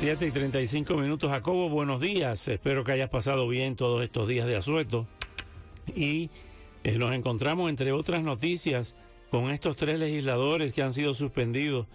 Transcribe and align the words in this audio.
7 0.00 0.26
y 0.26 0.30
35 0.30 0.96
minutos. 0.96 1.30
Jacobo, 1.30 1.68
buenos 1.68 2.00
días. 2.00 2.48
Espero 2.48 2.84
que 2.84 2.92
hayas 2.92 3.10
pasado 3.10 3.46
bien 3.46 3.76
todos 3.76 4.02
estos 4.02 4.26
días 4.26 4.46
de 4.46 4.56
asueto. 4.56 5.06
Y 5.94 6.30
eh, 6.84 6.96
nos 6.96 7.12
encontramos, 7.12 7.68
entre 7.68 7.92
otras 7.92 8.22
noticias, 8.22 8.96
con 9.30 9.50
estos 9.50 9.76
tres 9.76 10.00
legisladores 10.00 10.74
que 10.74 10.82
han 10.82 10.94
sido 10.94 11.12
suspendidos, 11.12 11.86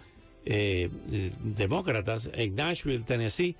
eh, 0.44 0.88
eh, 1.10 1.32
demócratas, 1.40 2.30
en 2.32 2.54
Nashville, 2.54 3.02
Tennessee, 3.02 3.56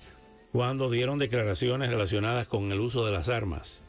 cuando 0.53 0.89
dieron 0.89 1.19
declaraciones 1.19 1.89
relacionadas 1.89 2.47
con 2.47 2.71
el 2.71 2.79
uso 2.79 3.05
de 3.05 3.11
las 3.11 3.27
armas. 3.27 3.83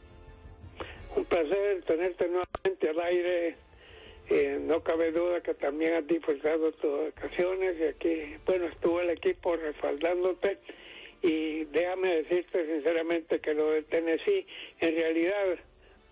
Un 1.15 1.23
placer 1.23 1.83
tenerte 1.87 2.27
nuevamente 2.27 2.89
al 2.89 2.99
aire 2.99 3.55
eh, 4.29 4.59
no 4.61 4.83
cabe 4.83 5.11
duda 5.11 5.41
que 5.41 5.55
también 5.55 5.93
has 5.93 6.07
disfrutado 6.07 6.71
tus 6.73 7.09
ocasiones 7.09 7.75
y 7.79 7.83
aquí, 7.83 8.37
bueno, 8.45 8.65
estuvo 8.65 9.01
el 9.01 9.09
equipo 9.09 9.55
respaldándote 9.55 10.59
y 11.21 11.65
déjame 11.65 12.23
decirte 12.23 12.65
sinceramente 12.65 13.39
que 13.39 13.53
lo 13.53 13.71
de 13.71 13.81
Tennessee, 13.83 14.45
en 14.79 14.95
realidad, 14.95 15.57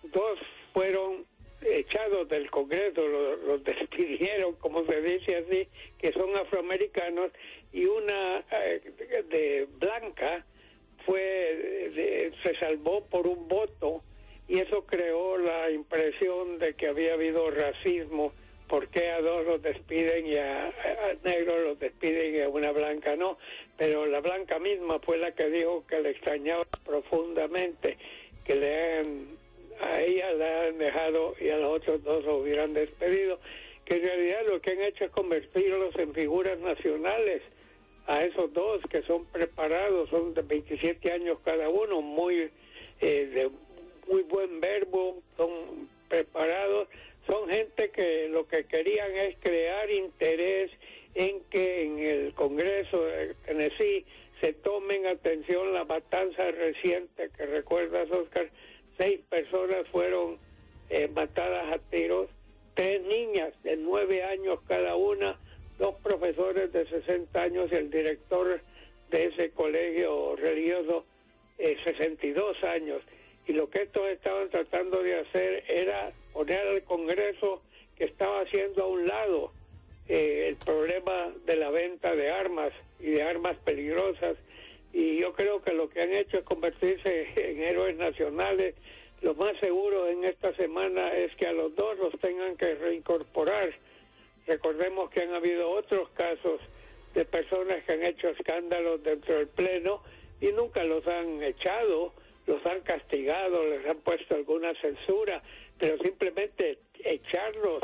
dos 0.02 0.38
fueron 0.72 1.26
echados 1.62 2.28
del 2.28 2.50
Congreso, 2.50 3.06
los, 3.06 3.64
despidieron, 3.64 4.54
como 4.56 4.84
se 4.84 5.00
dice 5.00 5.36
así, 5.36 5.68
que 5.98 6.12
son 6.12 6.36
afroamericanos, 6.36 7.30
y 7.72 7.86
una 7.86 8.44
eh, 8.50 8.80
de 9.30 9.68
blanca 9.78 10.44
fue 11.06 12.32
se 12.42 12.54
salvó 12.56 13.04
por 13.06 13.26
un 13.26 13.48
voto 13.48 14.02
y 14.48 14.58
eso 14.60 14.84
creó 14.86 15.36
la 15.36 15.70
impresión 15.70 16.58
de 16.58 16.74
que 16.74 16.88
había 16.88 17.12
habido 17.12 17.50
racismo, 17.50 18.32
porque 18.66 19.10
a 19.10 19.20
dos 19.20 19.44
los 19.46 19.62
despiden 19.62 20.26
y 20.26 20.36
a, 20.36 20.72
negros 21.22 21.60
los 21.64 21.78
despiden 21.78 22.34
y 22.34 22.40
a 22.40 22.48
una 22.48 22.72
blanca 22.72 23.14
no, 23.14 23.38
pero 23.76 24.06
la 24.06 24.20
blanca 24.20 24.58
misma 24.58 24.98
fue 25.00 25.18
la 25.18 25.32
que 25.32 25.48
dijo 25.50 25.84
que 25.86 26.00
le 26.00 26.10
extrañaba 26.10 26.64
profundamente 26.84 27.98
que 28.44 28.54
le 28.54 28.98
han, 28.98 29.26
a 29.80 30.00
ella 30.00 30.32
le 30.32 30.68
han 30.68 30.78
dejado 30.78 31.34
y 31.38 31.50
a 31.50 31.58
los 31.58 31.76
otros 31.76 32.02
dos 32.02 32.24
lo 32.24 32.38
hubieran 32.38 32.72
despedido, 32.72 33.38
que 33.84 33.96
en 33.96 34.02
realidad 34.02 34.40
lo 34.46 34.60
que 34.60 34.72
han 34.72 34.82
hecho 34.82 35.04
es 35.04 35.10
convertirlos 35.10 35.94
en 35.96 36.14
figuras 36.14 36.58
nacionales 36.58 37.42
a 38.06 38.24
esos 38.24 38.50
dos 38.54 38.80
que 38.90 39.02
son 39.02 39.26
preparados, 39.26 40.08
son 40.08 40.32
de 40.32 40.40
27 40.40 41.12
años 41.12 41.38
cada 41.44 41.68
uno, 41.68 42.00
muy 42.00 42.50
eh, 43.00 43.26
de 43.26 43.50
muy 44.08 44.22
buen 44.22 44.60
verbo, 44.60 45.22
son 45.36 45.88
preparados, 46.08 46.88
son 47.26 47.48
gente 47.48 47.90
que 47.90 48.28
lo 48.28 48.46
que 48.48 48.64
querían 48.64 49.14
es 49.16 49.36
crear 49.40 49.90
interés 49.90 50.70
en 51.14 51.40
que 51.50 51.82
en 51.82 51.98
el 51.98 52.34
Congreso 52.34 53.04
de 53.04 53.34
Tennessee 53.46 54.04
se 54.40 54.52
tomen 54.54 55.06
atención 55.06 55.72
la 55.72 55.84
matanza 55.84 56.50
reciente 56.50 57.30
que 57.36 57.46
recuerdas, 57.46 58.10
Oscar, 58.10 58.48
seis 58.96 59.20
personas 59.28 59.86
fueron 59.90 60.38
eh, 60.90 61.08
matadas 61.08 61.72
a 61.72 61.78
tiros, 61.90 62.28
tres 62.74 63.02
niñas 63.02 63.52
de 63.62 63.76
nueve 63.76 64.22
años 64.22 64.60
cada 64.66 64.96
una, 64.96 65.38
dos 65.78 65.96
profesores 66.02 66.72
de 66.72 66.86
60 66.86 67.40
años 67.40 67.68
y 67.72 67.76
el 67.76 67.90
director 67.90 68.60
de 69.10 69.24
ese 69.24 69.50
colegio 69.50 70.36
religioso, 70.36 71.04
eh, 71.58 71.76
62 71.84 72.62
años 72.64 73.02
y 73.48 73.52
lo 73.54 73.68
que 73.70 73.82
estos 73.82 74.06
estaban 74.10 74.50
tratando 74.50 75.02
de 75.02 75.18
hacer 75.20 75.64
era 75.68 76.12
poner 76.32 76.60
al 76.68 76.84
Congreso 76.84 77.62
que 77.96 78.04
estaba 78.04 78.42
haciendo 78.42 78.84
a 78.84 78.86
un 78.86 79.06
lado 79.06 79.52
eh, 80.06 80.46
el 80.48 80.56
problema 80.56 81.32
de 81.46 81.56
la 81.56 81.70
venta 81.70 82.14
de 82.14 82.30
armas 82.30 82.72
y 83.00 83.10
de 83.10 83.22
armas 83.22 83.56
peligrosas 83.64 84.36
y 84.92 85.18
yo 85.18 85.32
creo 85.32 85.62
que 85.62 85.72
lo 85.72 85.88
que 85.88 86.02
han 86.02 86.12
hecho 86.12 86.38
es 86.38 86.44
convertirse 86.44 87.28
en 87.36 87.62
héroes 87.62 87.96
nacionales. 87.96 88.74
Lo 89.20 89.34
más 89.34 89.56
seguro 89.60 90.08
en 90.08 90.24
esta 90.24 90.54
semana 90.54 91.14
es 91.14 91.34
que 91.36 91.46
a 91.46 91.52
los 91.52 91.74
dos 91.74 91.98
los 91.98 92.18
tengan 92.20 92.56
que 92.56 92.74
reincorporar. 92.74 93.70
Recordemos 94.46 95.10
que 95.10 95.22
han 95.22 95.34
habido 95.34 95.70
otros 95.70 96.08
casos 96.10 96.60
de 97.14 97.24
personas 97.24 97.82
que 97.84 97.92
han 97.92 98.02
hecho 98.02 98.28
escándalos 98.28 99.02
dentro 99.02 99.36
del 99.36 99.48
Pleno 99.48 100.02
y 100.40 100.52
nunca 100.52 100.84
los 100.84 101.06
han 101.06 101.42
echado 101.42 102.12
los 102.48 102.64
han 102.66 102.80
castigado, 102.80 103.64
les 103.66 103.86
han 103.86 103.98
puesto 103.98 104.34
alguna 104.34 104.74
censura, 104.80 105.42
pero 105.78 105.98
simplemente 105.98 106.78
echarlos, 107.04 107.82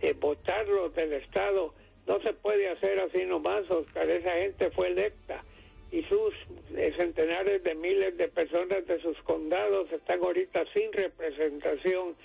eh, 0.00 0.12
votarlos 0.12 0.94
del 0.94 1.12
Estado, 1.14 1.72
no 2.06 2.20
se 2.20 2.32
puede 2.32 2.68
hacer 2.68 3.00
así 3.00 3.24
nomás, 3.24 3.70
Oscar. 3.70 4.10
Esa 4.10 4.32
gente 4.32 4.70
fue 4.72 4.88
electa 4.88 5.44
y 5.92 6.02
sus 6.04 6.34
eh, 6.74 6.92
centenares 6.96 7.62
de 7.62 7.74
miles 7.76 8.16
de 8.16 8.26
personas 8.28 8.84
de 8.86 9.00
sus 9.00 9.16
condados 9.22 9.90
están 9.92 10.20
ahorita 10.20 10.64
sin 10.74 10.92
representación 10.92 12.16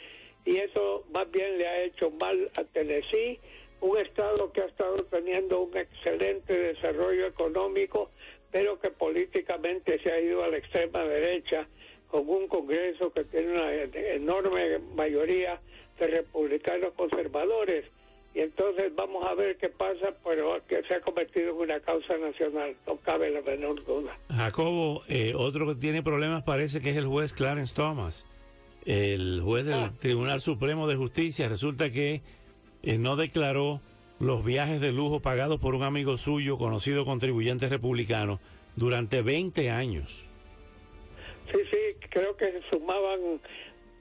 y 0.45 0.57
eso 0.57 1.05
más 1.11 1.29
bien 1.29 1.57
le 1.57 1.67
ha 1.67 1.83
hecho 1.83 2.09
mal 2.21 2.49
a 2.57 2.63
Tennessee, 2.63 3.39
un 3.81 3.97
estado 3.97 4.51
que 4.51 4.61
ha 4.61 4.65
estado 4.65 5.03
teniendo 5.11 5.61
un 5.61 5.77
excelente 5.77 6.57
desarrollo 6.57 7.27
económico, 7.27 8.09
pero 8.51 8.79
que 8.79 8.89
políticamente 8.89 9.99
se 10.01 10.11
ha 10.11 10.19
ido 10.19 10.43
a 10.43 10.49
la 10.49 10.57
extrema 10.57 11.03
derecha 11.03 11.67
con 12.09 12.27
un 12.29 12.47
Congreso 12.47 13.11
que 13.11 13.23
tiene 13.25 13.51
una 13.51 13.71
enorme 13.73 14.79
mayoría 14.95 15.59
de 15.99 16.07
republicanos 16.07 16.93
conservadores. 16.95 17.85
Y 18.33 18.41
entonces 18.41 18.93
vamos 18.95 19.25
a 19.25 19.33
ver 19.33 19.57
qué 19.57 19.69
pasa, 19.69 20.13
pero 20.23 20.61
que 20.67 20.83
se 20.83 20.93
ha 20.93 21.01
convertido 21.01 21.49
en 21.49 21.57
una 21.57 21.79
causa 21.79 22.17
nacional, 22.17 22.75
no 22.85 22.97
cabe 22.97 23.31
la 23.31 23.41
menor 23.41 23.83
duda. 23.83 24.17
Jacobo, 24.29 25.03
eh, 25.07 25.33
otro 25.35 25.67
que 25.67 25.75
tiene 25.75 26.03
problemas 26.03 26.43
parece 26.43 26.79
que 26.79 26.91
es 26.91 26.97
el 26.97 27.07
juez 27.07 27.33
Clarence 27.33 27.73
Thomas, 27.73 28.25
el 28.85 29.41
juez 29.43 29.65
del 29.65 29.75
ah. 29.75 29.93
Tribunal 29.99 30.39
Supremo 30.39 30.87
de 30.87 30.95
Justicia. 30.95 31.49
Resulta 31.49 31.89
que 31.89 32.21
eh, 32.83 32.97
no 32.99 33.15
declaró 33.15 33.81
los 34.19 34.44
viajes 34.44 34.81
de 34.81 34.91
lujo 34.91 35.19
pagados 35.19 35.59
por 35.59 35.75
un 35.75 35.83
amigo 35.83 36.17
suyo, 36.17 36.57
conocido 36.57 37.05
contribuyente 37.05 37.69
republicano, 37.69 38.39
durante 38.75 39.22
20 39.22 39.69
años. 39.69 40.25
Sí, 41.51 41.59
sí, 41.72 42.07
creo 42.09 42.35
que 42.35 42.59
sumaban 42.69 43.39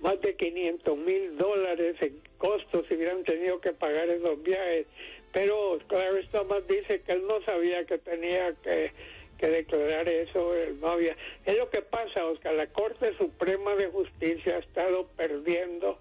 más 0.01 0.21
de 0.21 0.35
500 0.35 0.99
mil 0.99 1.37
dólares 1.37 1.97
en 2.01 2.21
costos 2.39 2.85
si 2.89 2.95
hubieran 2.95 3.25
tenido 3.25 3.61
que 3.61 3.73
pagar 3.73 4.09
esos 4.09 4.43
viajes. 4.43 4.87
Pero 5.33 5.79
Clarence 5.87 6.29
Thomas 6.33 6.67
dice 6.67 7.03
que 7.03 7.13
él 7.13 7.23
no 7.29 7.43
sabía 7.43 7.85
que 7.85 7.99
tenía 7.99 8.55
que, 8.63 8.93
que 9.39 9.49
declarar 9.49 10.09
eso, 10.09 10.53
no 10.81 10.89
había. 10.89 11.17
Es 11.45 11.57
lo 11.59 11.69
que 11.69 11.83
pasa, 11.83 12.25
Oscar, 12.25 12.55
la 12.55 12.67
Corte 12.69 13.15
Suprema 13.19 13.75
de 13.75 13.89
Justicia 13.89 14.57
ha 14.57 14.61
estado 14.61 15.09
perdiendo 15.17 15.99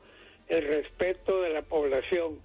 el 0.47 0.65
respeto 0.65 1.41
de 1.41 1.49
la 1.49 1.63
población 1.63 2.39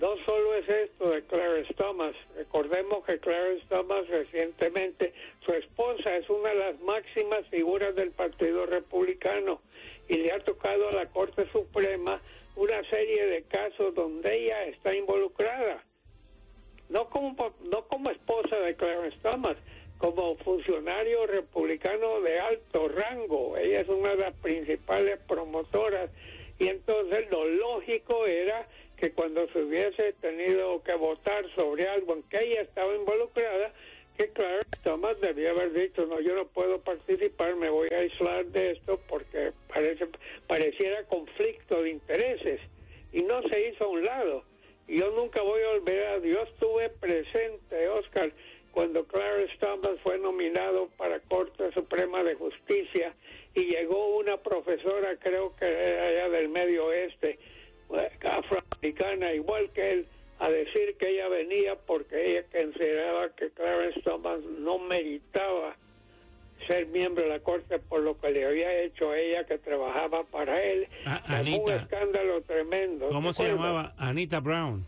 no 0.00 0.16
solo 0.24 0.54
es 0.54 0.68
esto 0.68 1.10
de 1.10 1.22
Clarence 1.24 1.74
Thomas, 1.74 2.14
recordemos 2.34 3.04
que 3.04 3.18
Clarence 3.18 3.64
Thomas 3.68 4.08
recientemente, 4.08 5.12
su 5.44 5.52
esposa 5.52 6.16
es 6.16 6.28
una 6.30 6.48
de 6.48 6.54
las 6.54 6.80
máximas 6.80 7.46
figuras 7.50 7.94
del 7.94 8.10
Partido 8.10 8.64
Republicano 8.64 9.60
y 10.08 10.14
le 10.14 10.32
ha 10.32 10.38
tocado 10.40 10.88
a 10.88 10.92
la 10.92 11.06
Corte 11.06 11.46
Suprema 11.52 12.20
una 12.56 12.82
serie 12.88 13.26
de 13.26 13.42
casos 13.42 13.94
donde 13.94 14.44
ella 14.44 14.64
está 14.64 14.94
involucrada, 14.94 15.84
no 16.88 17.08
como, 17.10 17.54
no 17.70 17.86
como 17.86 18.10
esposa 18.10 18.56
de 18.56 18.74
Clarence 18.76 19.18
Thomas, 19.22 19.56
como 19.98 20.34
funcionario 20.36 21.26
republicano 21.26 22.22
de 22.22 22.40
alto 22.40 22.88
rango, 22.88 23.58
ella 23.58 23.80
es 23.80 23.88
una 23.88 24.10
de 24.12 24.16
las 24.16 24.34
principales 24.36 25.18
promotoras 25.28 26.10
y 26.58 26.68
entonces 26.68 27.30
lo 27.30 27.44
lógico 27.44 28.26
era 28.26 28.66
que 29.00 29.12
cuando 29.12 29.48
se 29.48 29.62
hubiese 29.62 30.12
tenido 30.20 30.82
que 30.82 30.94
votar 30.94 31.44
sobre 31.54 31.88
algo 31.88 32.14
en 32.14 32.22
que 32.24 32.38
ella 32.38 32.60
estaba 32.60 32.94
involucrada, 32.94 33.72
que 34.18 34.28
claro, 34.28 34.62
Thomas 34.84 35.18
debía 35.22 35.50
haber 35.50 35.72
dicho, 35.72 36.04
no, 36.04 36.20
yo 36.20 36.34
no 36.34 36.46
puedo 36.46 36.82
participar, 36.82 37.56
me 37.56 37.70
voy 37.70 37.88
a 37.92 37.98
aislar 38.00 38.44
de 38.46 38.72
esto 38.72 39.00
porque 39.08 39.52
parece, 39.68 40.06
pareciera 40.46 41.02
conflicto 41.04 41.82
de 41.82 41.90
intereses. 41.90 42.60
Y 43.12 43.22
no 43.22 43.42
se 43.48 43.68
hizo 43.68 43.84
a 43.84 43.88
un 43.88 44.04
lado. 44.04 44.44
Yo 44.86 45.10
nunca 45.12 45.40
voy 45.40 45.62
a 45.62 45.70
olvidar, 45.70 46.20
yo 46.20 46.42
estuve 46.42 46.90
presente, 46.90 47.88
Oscar, 47.88 48.30
cuando 48.72 49.04
Clarence 49.06 49.56
Thomas 49.58 49.98
fue 50.02 50.18
nominado 50.18 50.90
para 50.98 51.20
Corte 51.20 51.72
Suprema 51.72 52.22
de 52.22 52.34
Justicia 52.34 53.14
y 53.54 53.64
llegó 53.64 54.18
una 54.18 54.36
profesora, 54.36 55.16
creo 55.16 55.56
que 55.56 55.66
era 55.66 56.06
allá 56.06 56.28
del 56.28 56.50
Medio 56.50 56.86
Oeste, 56.86 57.38
eh, 57.92 58.10
igual 58.82 59.70
que 59.72 59.92
él, 59.92 60.06
a 60.38 60.48
decir 60.48 60.96
que 60.98 61.10
ella 61.10 61.28
venía 61.28 61.76
porque 61.76 62.32
ella 62.32 62.44
consideraba 62.50 63.28
que 63.36 63.50
Clarence 63.50 64.00
Thomas 64.02 64.40
no 64.58 64.78
meritaba 64.78 65.76
ser 66.66 66.86
miembro 66.86 67.24
de 67.24 67.30
la 67.30 67.40
corte 67.40 67.78
por 67.78 68.00
lo 68.00 68.18
que 68.18 68.30
le 68.30 68.46
había 68.46 68.82
hecho 68.82 69.10
a 69.10 69.18
ella 69.18 69.44
que 69.44 69.58
trabajaba 69.58 70.24
para 70.24 70.62
él. 70.62 70.88
un 71.04 71.72
escándalo 71.72 72.42
tremendo. 72.42 73.08
¿Cómo 73.08 73.32
se 73.32 73.48
llamaba? 73.48 73.94
Anita 73.98 74.40
Brown. 74.40 74.86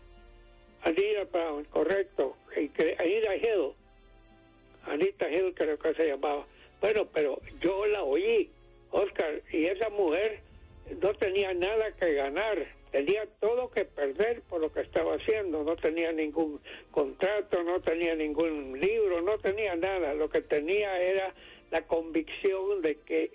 Anita 0.83 1.23
Brown, 1.31 1.65
correcto. 1.65 2.35
Anita 2.55 3.35
Hill. 3.35 3.73
Anita 4.85 5.29
Hill 5.29 5.53
creo 5.55 5.77
que 5.77 5.93
se 5.93 6.07
llamaba. 6.07 6.45
Bueno, 6.81 7.07
pero 7.13 7.39
yo 7.61 7.85
la 7.85 8.03
oí, 8.03 8.49
Oscar, 8.91 9.41
y 9.51 9.65
esa 9.65 9.89
mujer 9.89 10.41
no 11.01 11.13
tenía 11.13 11.53
nada 11.53 11.91
que 11.93 12.13
ganar, 12.13 12.67
tenía 12.93 13.25
todo 13.39 13.71
que 13.71 13.85
perder 13.85 14.43
por 14.43 14.61
lo 14.61 14.71
que 14.71 14.81
estaba 14.81 15.15
haciendo, 15.15 15.63
no 15.63 15.75
tenía 15.75 16.11
ningún 16.11 16.61
contrato, 16.91 17.63
no 17.63 17.81
tenía 17.81 18.13
ningún 18.13 18.79
libro, 18.79 19.19
no 19.23 19.39
tenía 19.39 19.75
nada, 19.75 20.13
lo 20.13 20.29
que 20.29 20.41
tenía 20.41 21.01
era 21.01 21.33
la 21.71 21.81
convicción 21.87 22.83
de 22.83 22.99
que 22.99 23.31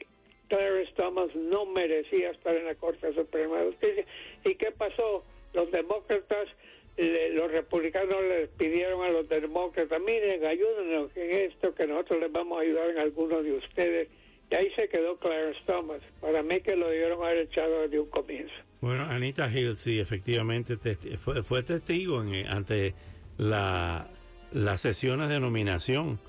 Clarence 0.46 0.92
Thomas 0.94 1.34
no 1.34 1.66
merecía 1.66 2.30
estar 2.30 2.54
en 2.54 2.66
la 2.66 2.76
Corte 2.76 3.12
Suprema 3.12 3.58
de 3.58 3.66
Justicia. 3.72 4.06
¿Y 4.44 4.54
qué 4.54 4.70
pasó? 4.70 5.24
Los 5.52 5.72
demócratas, 5.72 6.48
los 6.96 7.50
republicanos 7.50 8.22
les 8.28 8.48
pidieron 8.50 9.02
a 9.02 9.10
los 9.10 9.28
demócratas, 9.28 10.00
miren, 10.00 10.46
ayúdenos 10.46 11.10
en 11.16 11.50
esto, 11.50 11.74
que 11.74 11.88
nosotros 11.88 12.20
les 12.20 12.30
vamos 12.30 12.58
a 12.58 12.62
ayudar 12.62 12.90
en 12.90 12.98
algunos 13.00 13.42
de 13.42 13.54
ustedes. 13.54 14.08
Y 14.52 14.54
ahí 14.54 14.70
se 14.76 14.88
quedó 14.88 15.18
Clarence 15.18 15.58
Thomas. 15.66 16.00
Para 16.20 16.44
mí 16.44 16.60
que 16.60 16.76
lo 16.76 16.88
dieron 16.92 17.24
haber 17.24 17.38
echado 17.38 17.82
desde 17.82 17.98
un 17.98 18.08
comienzo. 18.08 18.67
Bueno, 18.80 19.04
Anita 19.04 19.50
Hill, 19.50 19.76
sí, 19.76 19.98
efectivamente 19.98 20.76
fue, 21.16 21.42
fue 21.42 21.62
testigo 21.62 22.22
en, 22.22 22.46
ante 22.46 22.94
la, 23.36 24.08
las 24.52 24.80
sesiones 24.80 25.28
de 25.28 25.40
nominación 25.40 26.20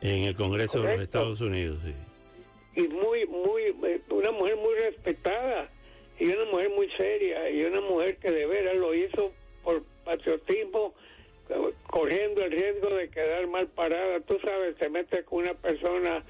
en 0.00 0.22
el 0.22 0.34
Congreso 0.34 0.82
de 0.82 0.92
los 0.94 1.02
Estados 1.02 1.40
Unidos, 1.40 1.80
sí. 1.84 1.94
Y 2.80 2.88
muy, 2.88 3.26
muy, 3.26 3.62
eh, 3.62 4.00
una 4.10 4.30
mujer 4.30 4.56
muy 4.56 4.74
respetada, 4.74 5.70
y 6.18 6.26
una 6.26 6.44
mujer 6.50 6.70
muy 6.70 6.88
seria, 6.96 7.50
y 7.50 7.64
una 7.64 7.80
mujer 7.80 8.16
que 8.16 8.30
de 8.30 8.46
veras 8.46 8.76
lo 8.76 8.94
hizo 8.94 9.32
por 9.62 9.82
patriotismo, 10.04 10.94
corriendo 11.88 12.42
el 12.42 12.52
riesgo 12.52 12.88
de 12.90 13.08
quedar 13.08 13.46
mal 13.48 13.66
parada. 13.68 14.20
Tú 14.20 14.38
sabes, 14.40 14.76
te 14.76 14.88
metes 14.88 15.24
con 15.24 15.40
una 15.40 15.54
persona 15.54 16.24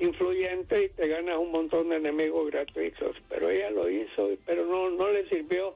influyente 0.00 0.84
y 0.84 0.88
te 0.88 1.06
ganas 1.08 1.38
un 1.38 1.52
montón 1.52 1.90
de 1.90 1.96
enemigos 1.96 2.50
gratuitos. 2.50 3.16
Pero 3.28 3.50
ella 3.50 3.70
lo 3.70 3.88
hizo, 3.88 4.30
pero 4.46 4.64
no, 4.66 4.90
no 4.90 5.08
le 5.10 5.28
sirvió 5.28 5.74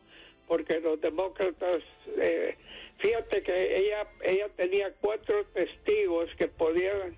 porque 0.48 0.80
los 0.80 1.00
demócratas, 1.00 1.78
eh, 2.20 2.56
fíjate 2.98 3.42
que 3.42 3.78
ella, 3.78 4.06
ella 4.22 4.48
tenía 4.56 4.92
cuatro 5.00 5.44
testigos 5.54 6.28
que 6.36 6.48
podían 6.48 7.16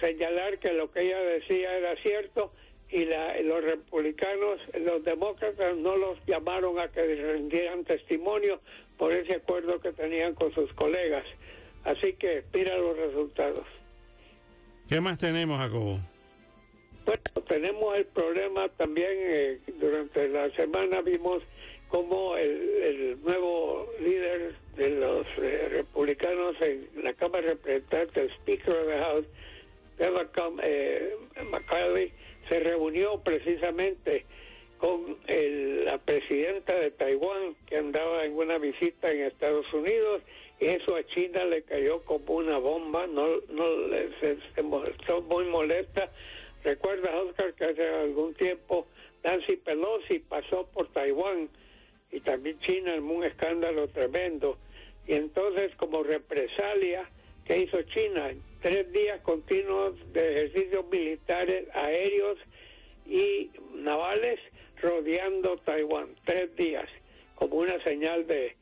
señalar 0.00 0.58
que 0.58 0.72
lo 0.72 0.90
que 0.90 1.02
ella 1.02 1.20
decía 1.20 1.76
era 1.76 1.96
cierto 2.02 2.52
y 2.90 3.04
la, 3.04 3.40
los 3.42 3.62
republicanos, 3.64 4.60
los 4.80 5.04
demócratas 5.04 5.76
no 5.76 5.96
los 5.96 6.18
llamaron 6.26 6.78
a 6.78 6.88
que 6.88 7.02
rendieran 7.02 7.84
testimonio 7.84 8.60
por 8.96 9.12
ese 9.12 9.34
acuerdo 9.34 9.80
que 9.80 9.92
tenían 9.92 10.34
con 10.34 10.52
sus 10.54 10.72
colegas. 10.72 11.24
Así 11.84 12.14
que 12.14 12.44
mira 12.52 12.76
los 12.78 12.96
resultados. 12.96 13.66
¿Qué 14.88 15.00
más 15.00 15.20
tenemos, 15.20 15.58
Jacobo? 15.58 16.00
Bueno, 17.08 17.22
tenemos 17.48 17.96
el 17.96 18.04
problema 18.04 18.68
también, 18.68 19.08
eh, 19.10 19.58
durante 19.80 20.28
la 20.28 20.50
semana 20.50 21.00
vimos 21.00 21.42
como 21.88 22.36
el, 22.36 23.16
nuevo 23.22 23.88
líder 23.98 24.52
de 24.76 24.90
los 24.90 25.26
eh, 25.38 25.68
republicanos 25.70 26.60
en 26.60 26.86
la 27.02 27.14
Cámara 27.14 27.46
de 27.46 27.54
Representantes, 27.54 28.24
el 28.24 28.30
Speaker 28.32 28.74
of 28.74 28.86
the 28.88 28.98
House, 28.98 29.26
eh, 30.62 31.14
McCarthy 31.50 32.12
se 32.46 32.60
reunió 32.60 33.22
precisamente 33.22 34.26
con 34.76 35.16
la 35.86 35.96
presidenta 35.96 36.74
de 36.74 36.90
Taiwán 36.90 37.56
que 37.66 37.78
andaba 37.78 38.26
en 38.26 38.36
una 38.36 38.58
visita 38.58 39.10
en 39.10 39.22
Estados 39.22 39.64
Unidos 39.72 40.20
y 40.60 40.66
eso 40.66 40.94
a 40.94 41.02
China 41.06 41.46
le 41.46 41.62
cayó 41.62 42.02
como 42.04 42.34
una 42.34 42.58
bomba, 42.58 43.06
no, 43.06 43.28
no 43.48 43.64
se, 44.20 44.36
se 44.54 44.62
mostró 44.62 45.22
muy 45.22 45.46
molesta. 45.46 46.10
Recuerda, 46.68 47.16
Oscar, 47.22 47.54
que 47.54 47.64
hace 47.64 47.88
algún 47.88 48.34
tiempo 48.34 48.86
Nancy 49.24 49.56
Pelosi 49.56 50.18
pasó 50.18 50.66
por 50.66 50.92
Taiwán 50.92 51.48
y 52.12 52.20
también 52.20 52.58
China 52.60 52.94
en 52.94 53.04
un 53.04 53.24
escándalo 53.24 53.88
tremendo. 53.88 54.58
Y 55.06 55.14
entonces, 55.14 55.74
como 55.76 56.02
represalia, 56.02 57.08
¿qué 57.46 57.60
hizo 57.60 57.80
China? 57.84 58.34
tres 58.60 58.92
días 58.92 59.18
continuos 59.22 59.94
de 60.12 60.32
ejercicios 60.34 60.84
militares 60.90 61.68
aéreos 61.72 62.36
y 63.06 63.50
navales 63.76 64.38
rodeando 64.82 65.56
Taiwán. 65.64 66.16
Tres 66.26 66.54
días, 66.54 66.88
como 67.36 67.56
una 67.56 67.82
señal 67.82 68.26
de, 68.26 68.54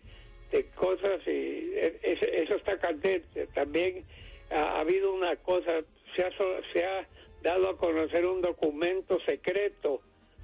cosas 0.76 1.26
y 1.26 1.72
eso 1.74 2.54
está 2.54 2.78
candente. 2.78 3.48
También 3.48 4.04
ha, 4.52 4.78
habido 4.78 5.12
una 5.12 5.34
cosa, 5.34 5.80
se 6.14 6.22
ha, 6.22 6.30
se 6.72 6.84
ha 6.84 7.08
dado 7.46 7.68
a 7.68 7.76
conocer 7.76 8.26
un 8.26 8.42
documento 8.42 9.20
secreto 9.20 10.00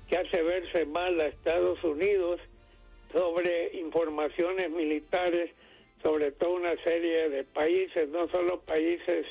que 0.08 0.18
hace 0.18 0.40
verse 0.40 0.86
mal 0.86 1.20
a 1.20 1.26
Estados 1.26 1.82
Unidos 1.82 2.40
sobre 3.12 3.76
informaciones 3.76 4.70
militares 4.70 5.50
sobre 6.00 6.30
toda 6.30 6.52
una 6.52 6.84
serie 6.84 7.28
de 7.28 7.42
países, 7.42 8.08
no 8.08 8.28
solo 8.28 8.60
países 8.60 9.26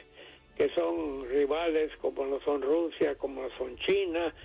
que 0.57 0.67
son 0.75 1.29
rivales 1.29 1.91
como 2.01 2.25
lo 2.25 2.41
son 2.41 2.61
Rusia, 2.61 3.15
como 3.15 3.43
lo 3.43 3.49
son 3.57 3.77
China, 3.77 4.35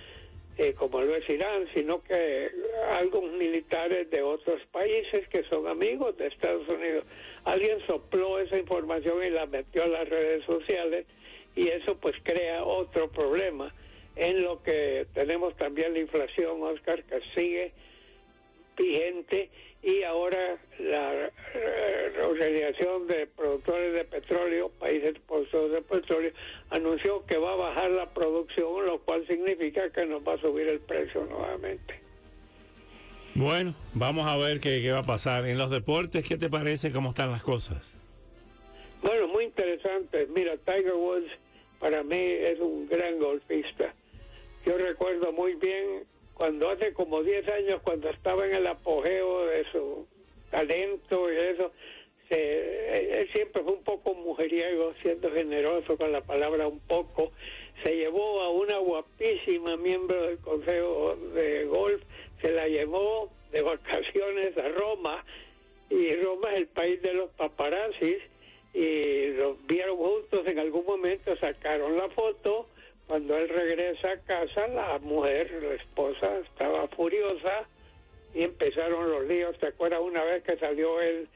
eh, 0.57 0.73
como 0.73 1.01
lo 1.01 1.13
es 1.13 1.29
Irán, 1.29 1.67
sino 1.73 2.01
que 2.03 2.49
algunos 2.91 3.33
militares 3.33 4.09
de 4.09 4.21
otros 4.21 4.61
países 4.71 5.27
que 5.27 5.43
son 5.49 5.67
amigos 5.67 6.15
de 6.15 6.27
Estados 6.27 6.67
Unidos. 6.69 7.03
Alguien 7.43 7.79
sopló 7.87 8.39
esa 8.39 8.57
información 8.57 9.21
y 9.25 9.31
la 9.31 9.45
metió 9.47 9.83
a 9.83 9.87
las 9.87 10.07
redes 10.07 10.45
sociales 10.45 11.05
y 11.57 11.69
eso 11.69 11.97
pues 11.97 12.15
crea 12.23 12.63
otro 12.63 13.09
problema 13.09 13.73
en 14.15 14.43
lo 14.43 14.61
que 14.61 15.07
tenemos 15.13 15.57
también 15.57 15.93
la 15.93 15.99
inflación, 15.99 16.61
Oscar, 16.61 17.03
que 17.03 17.19
sigue 17.35 17.73
vigente 18.77 19.49
y 19.81 20.03
ahora 20.03 20.57
la 20.79 21.31
Organización 22.27 23.07
de 23.07 23.25
Productores 23.25 23.93
de 23.93 24.05
Petróleo, 24.05 24.69
países 24.69 25.15
productores 25.27 25.71
de 25.71 25.81
petróleo, 25.81 26.31
anunció 26.69 27.25
que 27.25 27.37
va 27.37 27.53
a 27.53 27.55
bajar 27.55 27.91
la 27.91 28.09
producción, 28.13 28.85
lo 28.85 28.99
cual 28.99 29.25
significa 29.27 29.89
que 29.89 30.05
nos 30.05 30.27
va 30.27 30.33
a 30.33 30.37
subir 30.41 30.67
el 30.67 30.79
precio 30.79 31.25
nuevamente. 31.25 31.99
Bueno, 33.33 33.73
vamos 33.93 34.27
a 34.27 34.35
ver 34.37 34.59
qué, 34.59 34.81
qué 34.81 34.91
va 34.91 34.99
a 34.99 35.03
pasar. 35.03 35.45
En 35.45 35.57
los 35.57 35.71
deportes, 35.71 36.27
¿qué 36.27 36.37
te 36.37 36.49
parece 36.49 36.91
cómo 36.91 37.09
están 37.09 37.31
las 37.31 37.43
cosas? 37.43 37.97
Bueno, 39.01 39.27
muy 39.27 39.45
interesante. 39.45 40.27
Mira, 40.35 40.57
Tiger 40.57 40.93
Woods 40.93 41.31
para 41.79 42.03
mí 42.03 42.17
es 42.17 42.59
un 42.59 42.87
gran 42.87 43.19
golfista. 43.19 43.93
Yo 44.65 44.77
recuerdo 44.77 45.31
muy 45.31 45.55
bien 45.55 46.03
cuando 46.33 46.69
hace 46.69 46.93
como 46.93 47.23
10 47.23 47.47
años, 47.49 47.81
cuando 47.83 48.09
estaba 48.09 48.45
en 48.45 48.55
el 48.55 48.67
apogeo 48.67 49.47
de 49.47 49.65
su 49.71 50.05
talento 50.51 51.31
y 51.31 51.35
eso, 51.35 51.71
se, 52.29 53.21
él 53.21 53.29
siempre 53.33 53.63
fue 53.63 53.73
un 53.73 53.83
poco 53.83 54.13
mujeriego, 54.13 54.93
siendo 55.01 55.31
generoso 55.31 55.97
con 55.97 56.11
la 56.11 56.21
palabra 56.21 56.67
un 56.67 56.79
poco, 56.79 57.31
se 57.83 57.95
llevó 57.95 58.41
a 58.41 58.49
una 58.49 58.77
guapísima 58.77 59.77
miembro 59.77 60.23
del 60.23 60.37
Consejo 60.39 61.15
de 61.33 61.65
Golf, 61.65 62.01
se 62.41 62.51
la 62.51 62.67
llevó 62.67 63.29
de 63.51 63.61
vacaciones 63.61 64.57
a 64.57 64.67
Roma, 64.69 65.23
y 65.89 66.13
Roma 66.15 66.51
es 66.53 66.59
el 66.59 66.67
país 66.67 67.01
de 67.01 67.13
los 67.13 67.29
paparazzis, 67.31 68.17
y 68.77 69.33
los 69.33 69.57
vieron 69.65 69.97
juntos 69.97 70.45
en 70.45 70.59
algún 70.59 70.85
momento, 70.85 71.35
sacaron 71.37 71.97
la 71.97 72.09
foto, 72.09 72.67
cuando 73.07 73.35
él 73.35 73.49
regresa 73.49 74.11
a 74.11 74.17
casa, 74.19 74.67
la 74.67 74.99
mujer, 74.99 75.51
la 75.63 75.73
esposa, 75.73 76.37
estaba 76.41 76.87
furiosa 76.89 77.67
y 78.35 78.43
empezaron 78.43 79.09
los 79.09 79.25
líos. 79.25 79.57
¿Te 79.57 79.69
acuerdas 79.69 80.01
una 80.01 80.23
vez 80.23 80.43
que 80.43 80.57
salió 80.57 81.01
él 81.01 81.27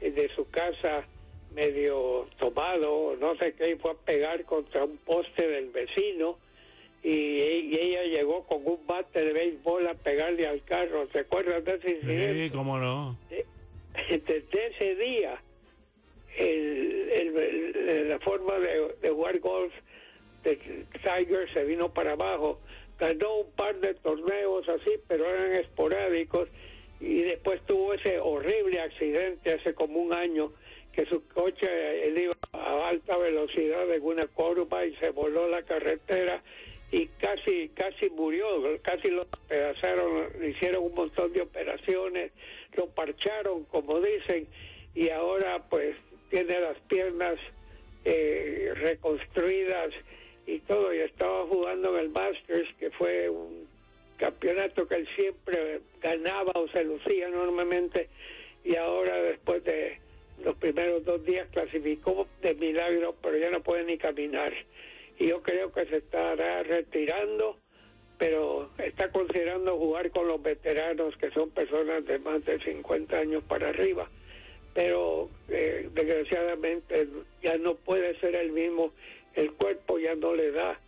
eh, 0.00 0.10
de 0.10 0.30
su 0.34 0.48
casa 0.48 1.04
medio 1.54 2.28
tomado, 2.38 3.14
no 3.20 3.36
sé 3.36 3.52
qué, 3.52 3.72
y 3.72 3.74
fue 3.74 3.90
a 3.90 3.94
pegar 3.94 4.42
contra 4.46 4.84
un 4.84 4.96
poste 4.96 5.46
del 5.46 5.68
vecino? 5.68 6.38
Y, 7.02 7.42
ella 7.76 8.04
llegó 8.04 8.44
con 8.44 8.62
un 8.64 8.86
bate 8.86 9.22
de 9.22 9.34
béisbol 9.34 9.86
a 9.86 9.94
pegarle 9.94 10.46
al 10.46 10.64
carro. 10.64 11.06
¿Te 11.08 11.20
acuerdas 11.20 11.62
de 11.62 11.74
ese 11.74 11.90
incidente? 11.90 12.44
Sí, 12.44 12.50
cómo 12.50 12.78
no. 12.78 13.18
Desde 14.08 14.66
ese 14.68 14.94
día 14.94 15.42
el, 16.38 18.08
la 18.08 18.18
forma 18.20 18.58
de, 18.58 18.94
de 19.02 19.10
jugar 19.10 19.38
golf 19.40 19.72
de 20.44 20.56
Tiger 21.02 21.52
se 21.52 21.64
vino 21.64 21.92
para 21.92 22.12
abajo. 22.12 22.60
Ganó 22.98 23.40
un 23.40 23.50
par 23.52 23.78
de 23.80 23.94
torneos 23.94 24.68
así, 24.68 24.92
pero 25.06 25.28
eran 25.28 25.52
esporádicos. 25.52 26.48
Y 27.00 27.22
después 27.22 27.60
tuvo 27.66 27.92
ese 27.94 28.18
horrible 28.18 28.80
accidente 28.80 29.52
hace 29.52 29.74
como 29.74 29.98
un 29.98 30.14
año 30.14 30.52
que 30.96 31.04
su 31.06 31.22
coche 31.28 32.08
él 32.08 32.18
iba 32.18 32.34
a 32.52 32.88
alta 32.88 33.18
velocidad 33.18 33.92
en 33.92 34.02
una 34.02 34.26
curva 34.28 34.86
y 34.86 34.96
se 34.96 35.10
voló 35.10 35.46
la 35.46 35.62
carretera 35.62 36.42
y 36.90 37.06
casi 37.20 37.68
casi 37.74 38.08
murió, 38.10 38.46
casi 38.80 39.10
lo 39.10 39.24
despedazaron, 39.24 40.28
le 40.40 40.50
hicieron 40.50 40.84
un 40.84 40.94
montón 40.94 41.34
de 41.34 41.42
operaciones, 41.42 42.32
lo 42.76 42.86
parcharon 42.86 43.64
como 43.64 44.00
dicen 44.00 44.48
y 44.94 45.10
ahora 45.10 45.62
pues 45.68 45.96
tiene 46.30 46.60
las 46.60 46.78
piernas 46.88 47.38
eh, 48.04 48.72
reconstruidas 48.76 49.90
y 50.46 50.60
todo. 50.60 50.94
Y 50.94 50.98
estaba 50.98 51.46
jugando 51.46 51.96
en 51.96 52.04
el 52.04 52.10
Masters 52.10 52.68
que 52.78 52.90
fue 52.90 53.28
un 53.28 53.66
campeonato 54.16 54.86
que 54.88 54.96
él 54.96 55.08
siempre 55.14 55.80
ganaba 56.00 56.52
o 56.54 56.68
se 56.68 56.84
lucía 56.84 57.28
enormemente 57.28 58.08
y 58.64 58.74
ahora 58.76 59.14
después 59.22 59.62
de 59.64 59.98
los 60.42 60.56
primeros 60.56 61.04
dos 61.04 61.22
días 61.24 61.46
clasificó 61.52 62.26
de 62.40 62.54
milagro 62.54 63.14
pero 63.22 63.36
ya 63.36 63.50
no 63.50 63.62
puede 63.62 63.84
ni 63.84 63.98
caminar. 63.98 64.52
Y 65.18 65.28
yo 65.28 65.42
creo 65.42 65.72
que 65.72 65.86
se 65.86 65.98
estará 65.98 66.62
retirando 66.62 67.58
pero 68.18 68.70
está 68.78 69.10
considerando 69.10 69.76
jugar 69.76 70.10
con 70.10 70.26
los 70.26 70.42
veteranos 70.42 71.16
que 71.18 71.30
son 71.32 71.50
personas 71.50 72.04
de 72.06 72.18
más 72.18 72.42
de 72.46 72.58
50 72.60 73.18
años 73.18 73.44
para 73.44 73.68
arriba 73.68 74.08
pero 74.76 75.28
eh, 75.48 75.88
desgraciadamente 75.92 77.08
ya 77.42 77.58
no 77.58 77.74
puede 77.74 78.16
ser 78.20 78.36
el 78.36 78.52
mismo 78.52 78.92
el 79.34 79.50
cuerpo 79.52 79.98
ya 79.98 80.14
no 80.14 80.34
le 80.34 80.52
da 80.52 80.78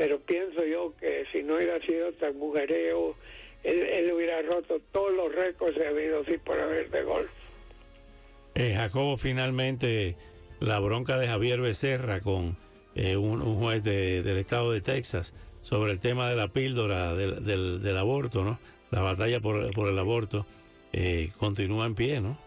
pero 0.00 0.18
pienso 0.18 0.64
yo 0.64 0.94
que 0.98 1.26
si 1.30 1.42
no 1.42 1.56
hubiera 1.56 1.78
sido 1.84 2.10
tan 2.14 2.34
mujereo, 2.38 3.14
él, 3.62 4.10
hubiera 4.14 4.40
roto 4.40 4.80
todos 4.92 5.12
los 5.12 5.34
récords 5.34 5.76
de 5.76 5.86
habido 5.86 6.24
sí 6.24 6.38
por 6.38 6.58
haber 6.58 6.88
de 6.88 7.02
golf. 7.02 7.30
Eh, 8.54 8.72
Jacobo, 8.74 9.18
finalmente 9.18 10.16
la 10.58 10.78
bronca 10.78 11.18
de 11.18 11.26
Javier 11.26 11.60
Becerra 11.60 12.22
con 12.22 12.56
eh, 12.94 13.18
un, 13.18 13.42
juez 13.56 13.84
del 13.84 14.38
estado 14.38 14.72
de 14.72 14.80
Texas 14.80 15.34
sobre 15.60 15.92
el 15.92 16.00
tema 16.00 16.30
de 16.30 16.36
la 16.36 16.48
píldora 16.48 17.14
del, 17.14 17.82
del, 17.82 17.96
aborto, 17.98 18.42
¿no? 18.42 18.58
La 18.90 19.02
batalla 19.02 19.40
por, 19.40 19.70
por 19.74 19.86
el 19.88 19.98
aborto 19.98 20.46
eh, 20.94 21.28
continúa 21.36 21.84
en 21.84 21.94
pie, 21.94 22.22
¿no? 22.22 22.38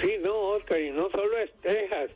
Sí, 0.00 0.16
no, 0.22 0.38
Oscar, 0.40 0.80
y 0.80 0.90
no 0.90 1.10
solo 1.10 1.38
es 1.38 1.52
Texas, 1.62 2.10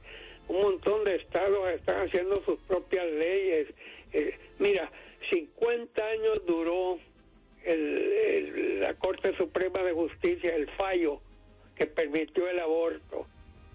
un 0.48 0.62
montón 0.62 1.04
de 1.04 1.16
estados 1.16 1.68
están 1.70 2.06
haciendo 2.06 2.42
sus 2.44 2.58
propias 2.60 3.06
leyes 3.06 3.68
eh, 4.14 4.38
mira, 4.60 4.90
50 5.30 6.06
años 6.06 6.46
duró 6.46 6.98
la 7.66 8.94
Corte 8.94 9.36
Suprema 9.36 9.82
de 9.82 9.92
Justicia, 9.92 10.54
el 10.54 10.70
fallo 10.70 11.20
que 11.74 11.86
permitió 11.86 12.48
el 12.48 12.60
aborto. 12.60 13.26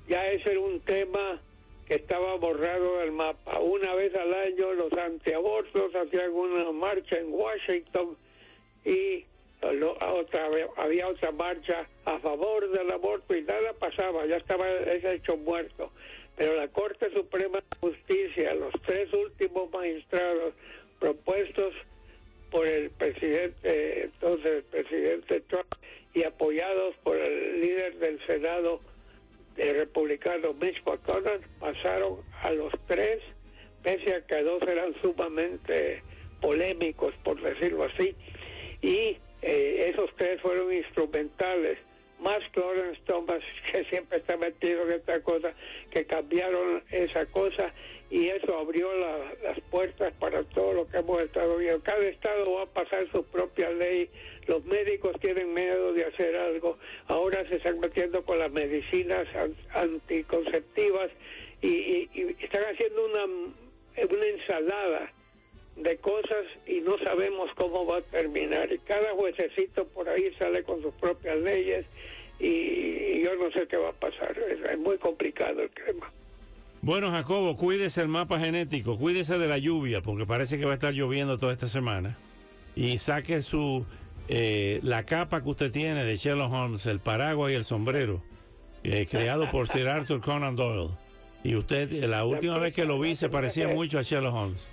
Ya 0.08 0.28
ese 0.28 0.52
era 0.52 0.62
un 0.62 0.80
tema 0.80 1.42
que 1.88 1.96
estaba 1.96 2.36
borrado 2.36 3.00
del 3.00 3.12
mapa. 3.12 3.60
Una 3.60 3.96
vez 3.96 4.16
al 4.16 4.34
año 4.34 4.74
los 4.74 4.94
antiabortos 4.94 5.94
hacían 5.94 6.32
una 6.32 6.72
marcha 6.72 7.18
en 7.18 7.34
Washington 7.34 8.16
y 8.86 9.26
otra, 9.62 10.50
había 10.78 11.08
otra 11.08 11.32
marcha 11.32 11.88
a 12.06 12.20
favor 12.20 12.70
del 12.72 12.92
aborto 12.92 13.36
y 13.36 13.42
nada 13.44 13.74
pasaba, 13.74 14.26
ya 14.26 14.38
estaba 14.38 14.70
ese 14.70 15.16
hecho 15.16 15.38
muerto. 15.38 15.92
Pero 16.36 16.56
la 16.56 16.68
Corte 16.70 17.12
Suprema 17.14 17.60
de 17.60 17.78
Justicia, 17.80 18.54
los 18.54 18.74
tres 18.86 19.12
últimos 19.14 19.70
magistrados 19.72 20.54
propuestos 21.00 21.74
por 22.52 22.66
el 22.66 22.90
presidente, 22.92 24.04
entonces 24.04 24.52
el 24.52 24.64
presidente 24.64 25.42
Trump, 25.42 25.76
y 26.14 26.24
apoyados 26.24 26.96
por 27.04 27.18
el 27.18 27.62
líder 27.62 27.98
del 28.00 28.26
Senado, 28.26 28.80
el 29.58 29.76
republicano 29.76 30.54
Mitch 30.54 30.82
McConnell, 30.86 31.42
pasaron 31.60 32.22
a 32.42 32.52
los 32.52 32.74
tres, 32.88 33.22
pese 33.84 34.16
a 34.16 34.26
que 34.26 34.42
dos 34.42 34.62
eran 34.64 34.96
sumamente 35.02 36.02
polémicos, 36.42 37.14
por 37.24 37.40
decirlo 37.42 37.84
así, 37.84 38.16
y 38.82 39.18
eh, 39.42 39.92
esos 39.94 40.10
tres 40.18 40.42
fueron 40.42 40.74
instrumentales. 40.74 41.78
Más 42.20 42.40
Clarence 42.52 43.00
Thomas, 43.06 43.42
que 43.72 43.86
siempre 43.86 44.18
está 44.18 44.36
metido 44.38 44.84
en 44.84 44.94
esta 44.94 45.22
cosa, 45.22 45.54
que 45.92 46.06
cambiaron 46.06 46.84
esa 46.92 47.26
cosa 47.28 47.74
y 48.10 48.28
eso 48.28 48.58
abrió 48.58 48.90
las 49.44 49.60
puertas 49.70 50.12
para 50.20 50.44
todo 50.44 50.74
lo 50.74 50.88
que 50.88 50.98
hemos 50.98 51.22
estado 51.22 51.58
viendo. 51.58 51.82
Cada 51.84 52.06
estado 52.08 52.54
va 52.54 52.64
a 52.64 52.66
pasar 52.66 53.10
su 53.12 53.24
propia 53.24 53.70
ley, 53.70 54.10
los 54.48 54.66
médicos 54.66 55.16
tienen 55.22 55.54
miedo 55.54 55.94
de 55.94 56.06
hacer 56.06 56.36
algo, 56.36 56.78
ahora 57.08 57.48
se 57.48 57.58
están 57.58 57.80
metiendo 57.80 58.24
con 58.26 58.40
las 58.40 58.52
medicinas 58.52 59.28
anticonceptivas 59.74 61.12
y, 61.62 62.10
están 62.42 62.64
haciendo 62.64 63.06
una 63.06 64.26
ensalada 64.26 65.14
de 65.82 65.98
cosas 65.98 66.46
y 66.68 66.82
no 66.82 66.98
sabemos 67.00 67.50
cómo 67.56 67.86
va 67.86 67.98
a 67.98 68.02
terminar. 68.02 68.72
Y 68.72 68.80
cada 68.80 69.12
juececito 69.14 69.86
por 69.88 70.10
ahí 70.10 70.32
sale 70.38 70.64
con 70.64 70.82
sus 70.82 70.94
propias 70.96 71.38
leyes 71.40 71.86
y 72.40 73.22
yo 73.24 73.36
no 73.36 73.52
sé 73.52 73.68
qué 73.68 73.78
va 73.78 73.90
a 73.90 73.94
pasar. 73.94 74.38
Es, 74.38 74.78
muy 74.80 74.98
complicado 74.98 75.62
el 75.62 75.70
tema. 75.70 76.12
Bueno, 76.82 77.12
Jacobo, 77.12 77.58
cuídese 77.58 78.02
el 78.02 78.08
mapa 78.08 78.40
genético, 78.40 78.98
cuídese 78.98 79.38
de 79.38 79.48
la 79.48 79.58
lluvia, 79.58 80.02
porque 80.02 80.26
parece 80.26 80.58
que 80.58 80.66
va 80.66 80.72
a 80.72 80.76
estar 80.76 80.94
lloviendo 80.94 81.38
toda 81.38 81.52
esta 81.52 81.68
semana. 81.68 82.18
Y 82.76 82.98
saque 83.00 83.42
su 83.42 83.86
eh, 84.30 84.80
la 84.84 85.04
capa 85.06 85.44
que 85.44 85.50
usted 85.50 85.72
tiene 85.72 86.06
de 86.06 86.16
Sherlock 86.16 86.54
Holmes, 86.54 86.86
el 86.86 87.00
paraguas 87.00 87.52
y 87.52 87.56
el 87.56 87.66
sombrero, 87.66 88.24
eh, 88.84 89.06
creado 89.10 89.50
por 89.50 89.68
Sir 89.68 89.90
Arthur 89.90 90.22
Conan 90.22 90.56
Doyle. 90.56 90.92
Y 91.44 91.56
usted, 91.56 91.92
la 92.06 92.26
última 92.26 92.58
vez 92.58 92.74
que 92.74 92.86
lo 92.86 93.00
vi, 93.00 93.16
se 93.16 93.30
parecía 93.30 93.68
mucho 93.68 94.00
a 94.00 94.02
Sherlock 94.02 94.34
Holmes. 94.34 94.70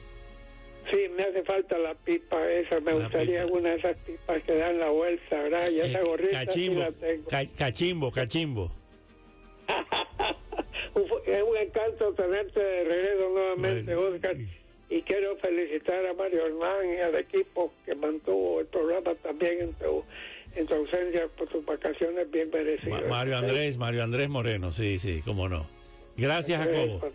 Sí, 0.90 1.08
me 1.16 1.24
hace 1.24 1.42
falta 1.42 1.78
la 1.78 1.94
pipa 1.94 2.48
esa. 2.50 2.80
Me 2.80 2.92
gustaría 2.92 3.42
alguna 3.42 3.70
de 3.70 3.76
esas 3.76 3.96
pipas 3.98 4.42
que 4.42 4.56
dan 4.56 4.78
la 4.78 4.90
vuelta, 4.90 5.42
¿verdad? 5.42 5.70
Y 5.70 5.80
esa 5.80 6.00
eh, 6.00 6.04
gorrita 6.04 6.44
cachimbo, 6.44 6.80
la 6.80 6.92
tengo. 6.92 7.28
cachimbo, 7.56 8.10
cachimbo. 8.12 8.72
es 11.26 11.42
un 11.42 11.56
encanto 11.56 12.12
tenerte 12.14 12.60
de 12.60 12.84
regreso 12.84 13.30
nuevamente, 13.30 13.94
Oscar. 13.94 14.36
Y 14.88 15.02
quiero 15.02 15.36
felicitar 15.38 16.06
a 16.06 16.14
Mario 16.14 16.46
Hernán 16.46 16.94
y 16.96 17.00
al 17.00 17.16
equipo 17.16 17.72
que 17.84 17.94
mantuvo 17.96 18.60
el 18.60 18.66
programa 18.66 19.16
también 19.16 19.60
en 19.60 19.74
tu, 19.74 20.04
en 20.54 20.66
tu 20.66 20.74
ausencia 20.74 21.26
por 21.36 21.48
tus 21.48 21.64
vacaciones 21.64 22.30
bien 22.30 22.50
merecidas. 22.50 23.02
Mario 23.08 23.36
Andrés, 23.36 23.78
Mario 23.78 24.04
Andrés 24.04 24.28
Moreno, 24.28 24.70
sí, 24.70 25.00
sí, 25.00 25.22
cómo 25.24 25.48
no. 25.48 25.66
Gracias, 26.16 26.64
Jacobo. 26.64 27.12